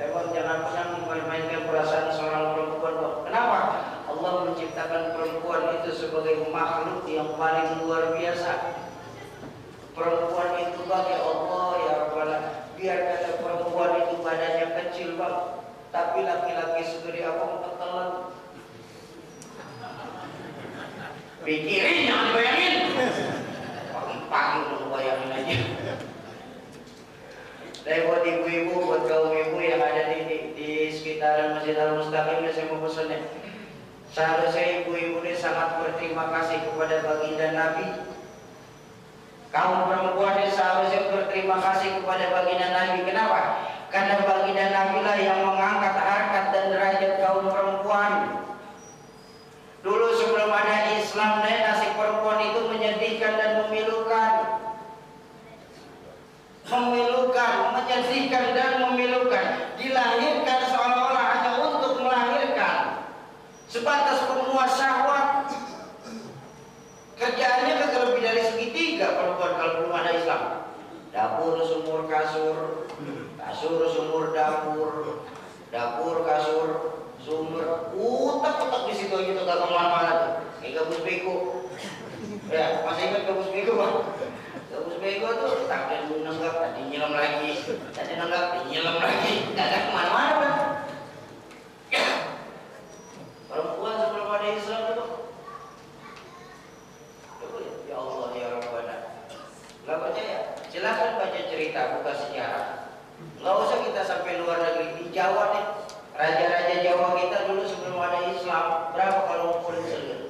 [0.00, 2.94] Memang jangan pernah mempermainkan perasaan seorang perempuan.
[3.28, 3.58] Kenapa?
[4.08, 8.80] Allah menciptakan perempuan itu sebagai makhluk yang paling luar biasa.
[9.92, 12.38] Perempuan itu bagi Allah ya Rabbana.
[12.80, 15.36] Biar kata perempuan itu badannya kecil bang,
[16.12, 18.10] tapi laki-laki segede apa ketelan.
[21.40, 22.74] Pikirin jangan bayangin.
[23.96, 25.56] Pagi-pagi lu bayangin aja.
[27.80, 32.44] Saya buat ibu-ibu, buat kaum ibu yang ada di, di, di sekitaran Masjid Al Mustaqim,
[32.44, 33.20] saya mau pesan ya.
[34.12, 38.04] Seharusnya ibu-ibu ini sangat berterima kasih kepada baginda Nabi.
[39.48, 43.00] Kaum perempuan ini seharusnya berterima kasih kepada baginda Nabi.
[43.08, 43.71] Kenapa?
[43.92, 48.12] karena baginda Nabilah yang mengangkat harkat dan derajat kaum perempuan.
[49.84, 54.32] Dulu sebelum ada Islam, nasib perempuan itu menyedihkan dan memilukan.
[56.72, 59.76] Memilukan, menyedihkan dan memilukan.
[59.76, 63.04] Dilahirkan seolah-olah hanya untuk melahirkan.
[63.68, 65.52] Sebatas pemuas syahwat.
[67.20, 70.42] Kerjaannya kan lebih dari segitiga perempuan kalau belum ada Islam.
[71.12, 72.88] Dapur, sumur, kasur,
[73.52, 75.20] kasur, sumur, dapur,
[75.68, 76.68] dapur, kasur,
[77.20, 80.32] sumur, utak-utak di situ aja tuh kagak ke mana-mana tuh.
[80.64, 81.34] Kayak gabus beko.
[82.48, 83.94] Ya, masih ingat gabus beko bang?
[84.72, 87.52] Gabus beko tuh tak ada nenggap, tadi nyelam lagi,
[87.92, 90.56] tadi nenggap, nyelam lagi, kagak ke mana-mana bang.
[93.52, 95.04] Perempuan sebelum ada Islam itu
[97.84, 98.96] ya, Allah ya Rabbana
[99.84, 100.38] Gak percaya?
[100.72, 102.81] Silahkan baca cerita, buka sejarah
[103.42, 105.66] Gak usah kita sampai luar negeri Di Jawa nih
[106.14, 110.20] Raja-raja Jawa kita dulu sebelum ada Islam Berapa kalau ngumpulin selir?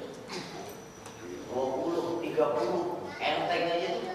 [1.53, 4.07] 20, 30 Enteng aja tuh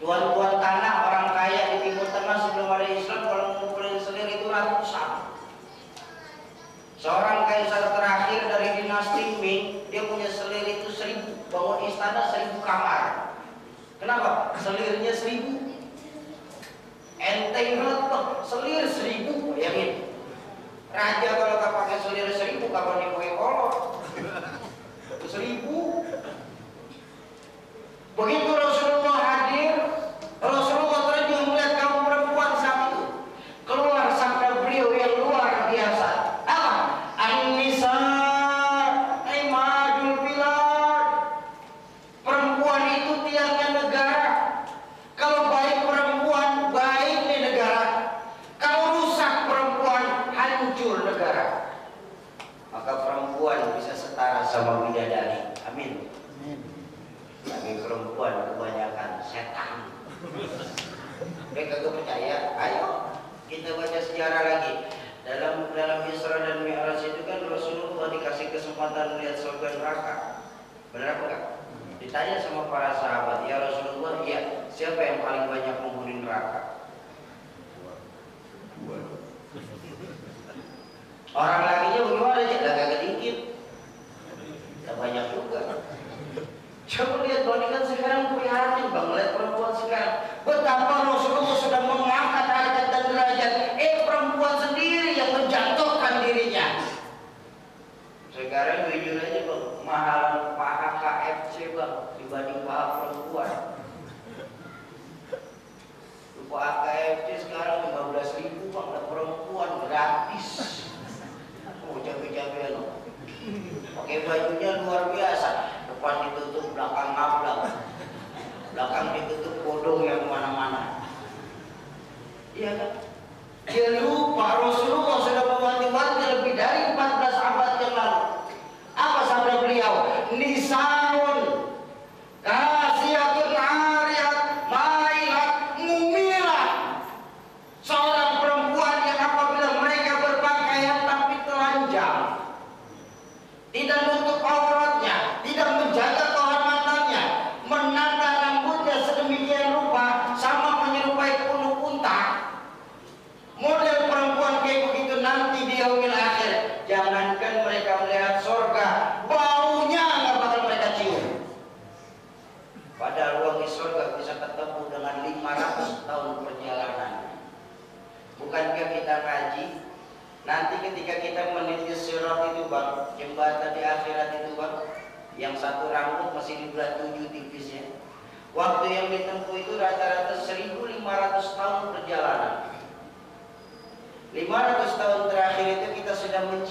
[0.00, 5.28] Tuan-tuan tanah orang kaya di Timur Tengah sebelum ada Islam Kalau ngumpulin selir itu ratusan
[6.98, 13.38] Seorang kaisar terakhir dari dinasti Ming, dia punya selir itu seribu, bangun istana seribu kamar.
[14.02, 14.50] Kenapa?
[14.58, 15.57] Selirnya seribu.
[17.58, 20.06] Bang, selir seribu, bayangin.
[20.94, 23.17] Raja kalau gak pakai selir seribu, kapan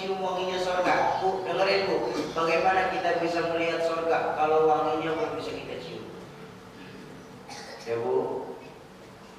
[0.08, 0.96] mencium wanginya surga.
[1.20, 1.96] Bu, dengerin bu,
[2.32, 6.08] bagaimana kita bisa melihat surga kalau wanginya belum bisa kita cium?
[7.84, 8.48] Ya bu,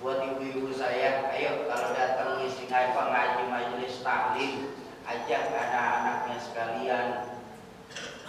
[0.04, 4.76] buat ibu-ibu saya, ayo kalau datang ngisi apa ngaji majelis taklim,
[5.08, 7.08] ajak anak-anaknya sekalian.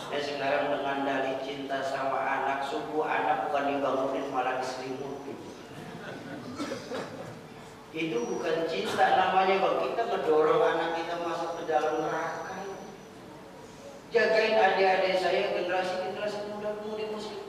[0.09, 5.37] Dan sekarang dengan dalih cinta sama anak, subuh anak bukan dibangunin malah diselimutin.
[7.89, 12.29] Itu bukan cinta namanya bang, kita ngedorong anak kita masuk ke dalam neraka.
[14.09, 17.45] Jagain adik-adik saya generasi-generasi muda-mudi muslim.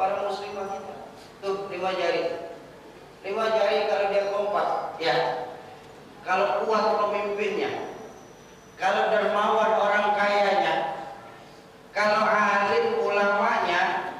[0.00, 0.94] Para muslimah kita.
[1.44, 2.56] Tuh lima jari.
[3.20, 5.16] Lima jari kalau dia kompak, ya.
[6.24, 7.92] Kalau kuat pemimpinnya,
[8.80, 11.04] kalau dermawan orang kayanya,
[11.92, 14.16] kalau alim ulamanya,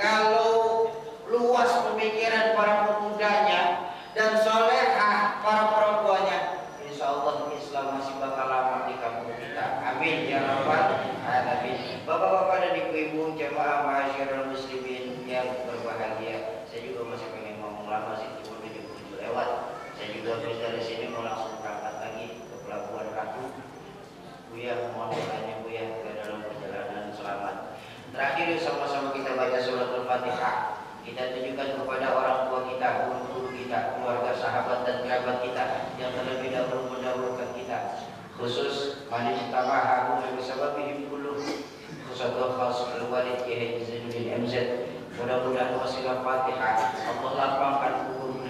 [0.00, 0.88] kalau
[1.28, 6.38] luas pemikiran para pemudanya dan solehah para perempuannya,
[6.88, 9.84] insya Allah Islam masih bakal lama di kampung kita.
[9.84, 10.96] Amin ya rabbal
[11.28, 11.76] alamin.
[12.08, 12.92] Bapak-bapak dan ibu
[13.22, 16.64] Assalamualaikum jamaah masyarakat muslimin yang berbahagia.
[16.66, 19.48] Saya juga masih pengen ngomong lama sih, cuma 77 lewat.
[19.94, 23.62] Saya juga habis dari sini mau langsung berangkat lagi ke Pelabuhan Ratu.
[24.50, 27.56] Buya, mohon doanya Buya ke dalam perjalanan selamat.
[28.10, 29.88] Terakhir yuk sama-sama kita baca surat
[30.22, 30.78] Al-Fatihah.
[31.02, 35.64] Kita tunjukkan kepada orang tua kita, guru-guru kita, keluarga, sahabat dan kerabat kita
[35.98, 38.06] yang terlebih dahulu mendahulukan kita.
[38.38, 41.36] Khusus manis tamaha hum bisababihim kulluh
[42.06, 44.54] Musadah khas al-walid Kiai Zainuddin MZ
[45.20, 47.94] Mudah-mudahan wasilah Fatihah Allah lapangkan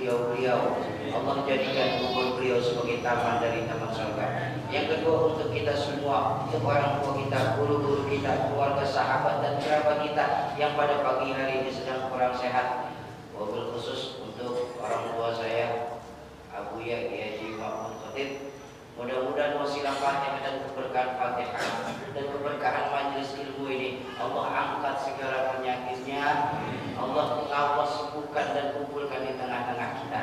[0.03, 0.83] beliau-beliau.
[1.15, 4.27] Allah jadikan kubur beliau sebagai taman dari taman surga.
[4.75, 10.01] Yang kedua untuk kita semua Untuk orang tua kita, guru-guru kita, keluarga, sahabat dan kerabat
[10.01, 12.91] kita Yang pada pagi hari ini sedang kurang sehat.
[13.39, 15.95] Wabil khusus untuk orang tua saya
[16.51, 18.59] Abu Ya Kiai Makmun Khatib.
[18.99, 21.65] Mudah-mudahan wasilah Fatihah dan keberkahan Fatihah
[22.13, 23.91] dan keberkahan majelis ilmu ini.
[24.19, 26.27] Allah angkat segala penyakitnya.
[27.03, 30.23] Allah Allah sembuhkan dan kumpulkan di tengah-tengah kita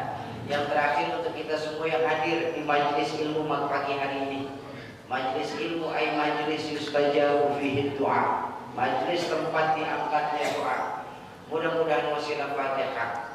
[0.50, 4.42] yang terakhir untuk kita semua yang hadir di majelis ilmu pagi hari ini.
[5.10, 10.78] Majelis ilmu ay majelis yustajabu fihi doa majelis tempat diangkatnya doa.
[11.50, 13.34] Mudah-mudahan wasilah Fatihah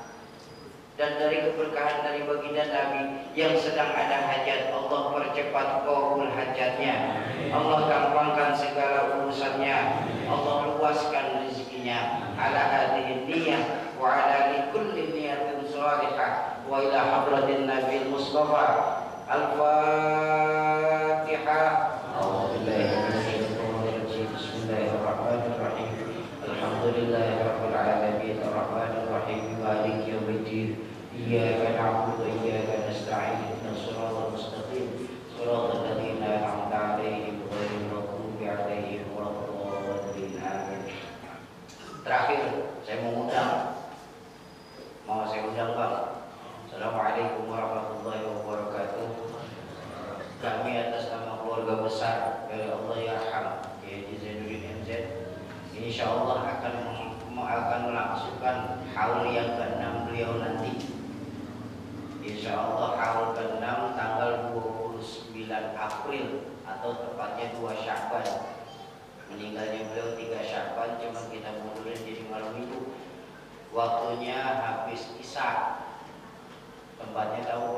[0.95, 7.27] dan dari keberkahan dari baginda Nabi yang sedang ada hajat Allah percepat kabul hajatnya.
[7.51, 10.07] Allah gampangkan segala urusannya.
[10.31, 12.31] Allah luaskan rezekinya.
[12.39, 14.44] Ala hadhihi niyyah wa ala
[16.85, 18.65] salihah wa ila hadratin Nabi Mustafa.
[19.25, 20.05] Al-Fatihah
[24.35, 25.93] Bismillahirrahmanirrahim.
[26.45, 28.37] Alhamdulillahirabbil alamin.
[28.45, 30.77] Arrahmanir rahim maliki yaumiddin
[31.17, 32.04] iyyaka na'budu wa iyyaka
[46.85, 49.09] Assalamualaikum warahmatullahi wabarakatuh
[50.37, 53.47] kami atas nama keluarga besar dari Allah Yarham
[53.81, 54.89] Kiai Zainuddin MZ
[55.73, 56.75] Insya Allah akan
[57.33, 60.93] akan melangsungkan haul yang ke-6 beliau nanti.
[62.21, 63.65] Insya Allah haul ke-6
[63.97, 65.41] tanggal 29
[65.81, 68.29] April atau tepatnya 2 Syakban.
[69.33, 72.93] Meninggalnya beliau 3 Syakban, cuma kita mundurin jadi malam minggu.
[73.73, 75.81] Waktunya habis Isya.
[77.01, 77.69] Tempatnya tahu.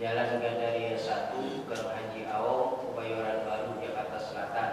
[0.00, 4.70] Jalan Gandaria 1 ke Haji Awong, Kebayoran Baru, Jakarta Selatan.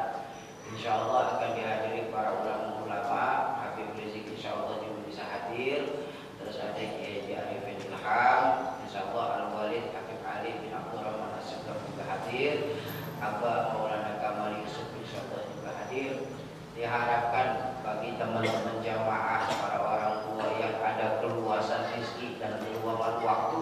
[0.69, 6.05] Insya Allah akan dihadiri para ulama-ulama Habib Rizik insya Allah juga bisa hadir
[6.37, 8.41] Terus ada Kiai Arifin Ilham
[8.85, 12.77] Insya Allah Al-Walid Habib Ali bin Abdurrahman Asyikab juga hadir
[13.17, 16.29] Abah Maulana Kamal Yusuf insya Allah juga hadir
[16.77, 23.61] Diharapkan bagi teman-teman jamaah Para orang tua yang ada keluasan rezeki dan keluangan waktu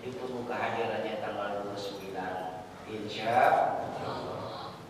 [0.00, 2.16] Ditunggu kehadirannya tanggal 29
[3.30, 3.86] Allah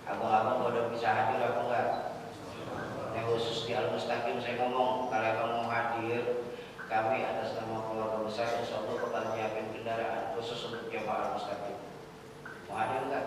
[0.08, 1.88] Abang-abang udah bisa hadir apa enggak?
[3.12, 6.48] Yang khusus di Al-Mustaqim saya ngomong Kalau abang mau hadir
[6.88, 11.76] Kami atas nama keluarga besar Insya Allah bakal nyiapin kendaraan Khusus untuk jamaah Al-Mustaqim
[12.66, 13.26] Mau hadir enggak?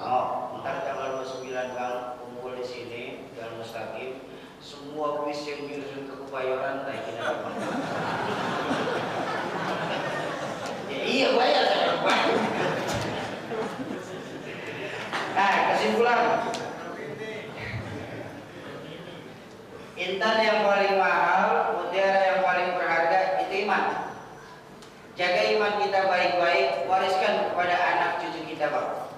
[0.00, 4.24] Oh, ntar tanggal 29 bang kumpul di sini di Al-Mustaqim
[4.58, 7.52] Semua bis yang menuju ke Kebayoran naikin apa?
[10.88, 12.47] ya iya bayar saya
[15.88, 16.52] kesimpulan
[19.98, 24.14] Intan yang paling mahal, mutiara yang paling berharga itu iman.
[25.18, 29.10] Jaga iman kita baik-baik, wariskan kepada anak cucu kita, Bang.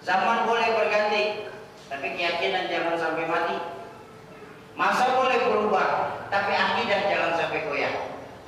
[0.00, 1.52] Zaman boleh berganti,
[1.92, 3.60] tapi keyakinan jangan sampai mati.
[4.72, 7.94] Masa boleh berubah, tapi akidah jangan sampai goyah.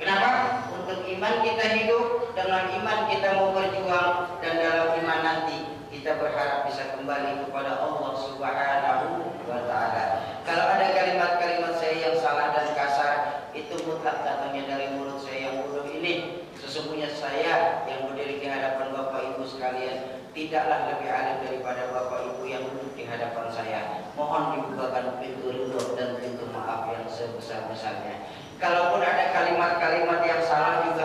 [0.01, 0.29] Kenapa?
[0.73, 5.72] Untuk iman kita hidup, dengan iman kita mau berjuang, dan dalam iman nanti
[6.03, 10.03] kita berharap bisa kembali kepada Allah Subhanahu wa taala.
[10.43, 13.15] Kalau ada kalimat-kalimat saya yang salah dan kasar,
[13.55, 16.43] itu mutlak datangnya dari mulut saya yang bodoh ini.
[16.59, 22.51] Sesungguhnya saya yang berdiri di hadapan Bapak Ibu sekalian tidaklah lebih alim daripada Bapak Ibu
[22.51, 24.03] yang duduk di hadapan saya.
[24.19, 28.27] Mohon dibukakan pintu ridho dan pintu maaf yang sebesar-besarnya.
[28.59, 31.03] Kalaupun ada kalimat-kalimat yang salah juga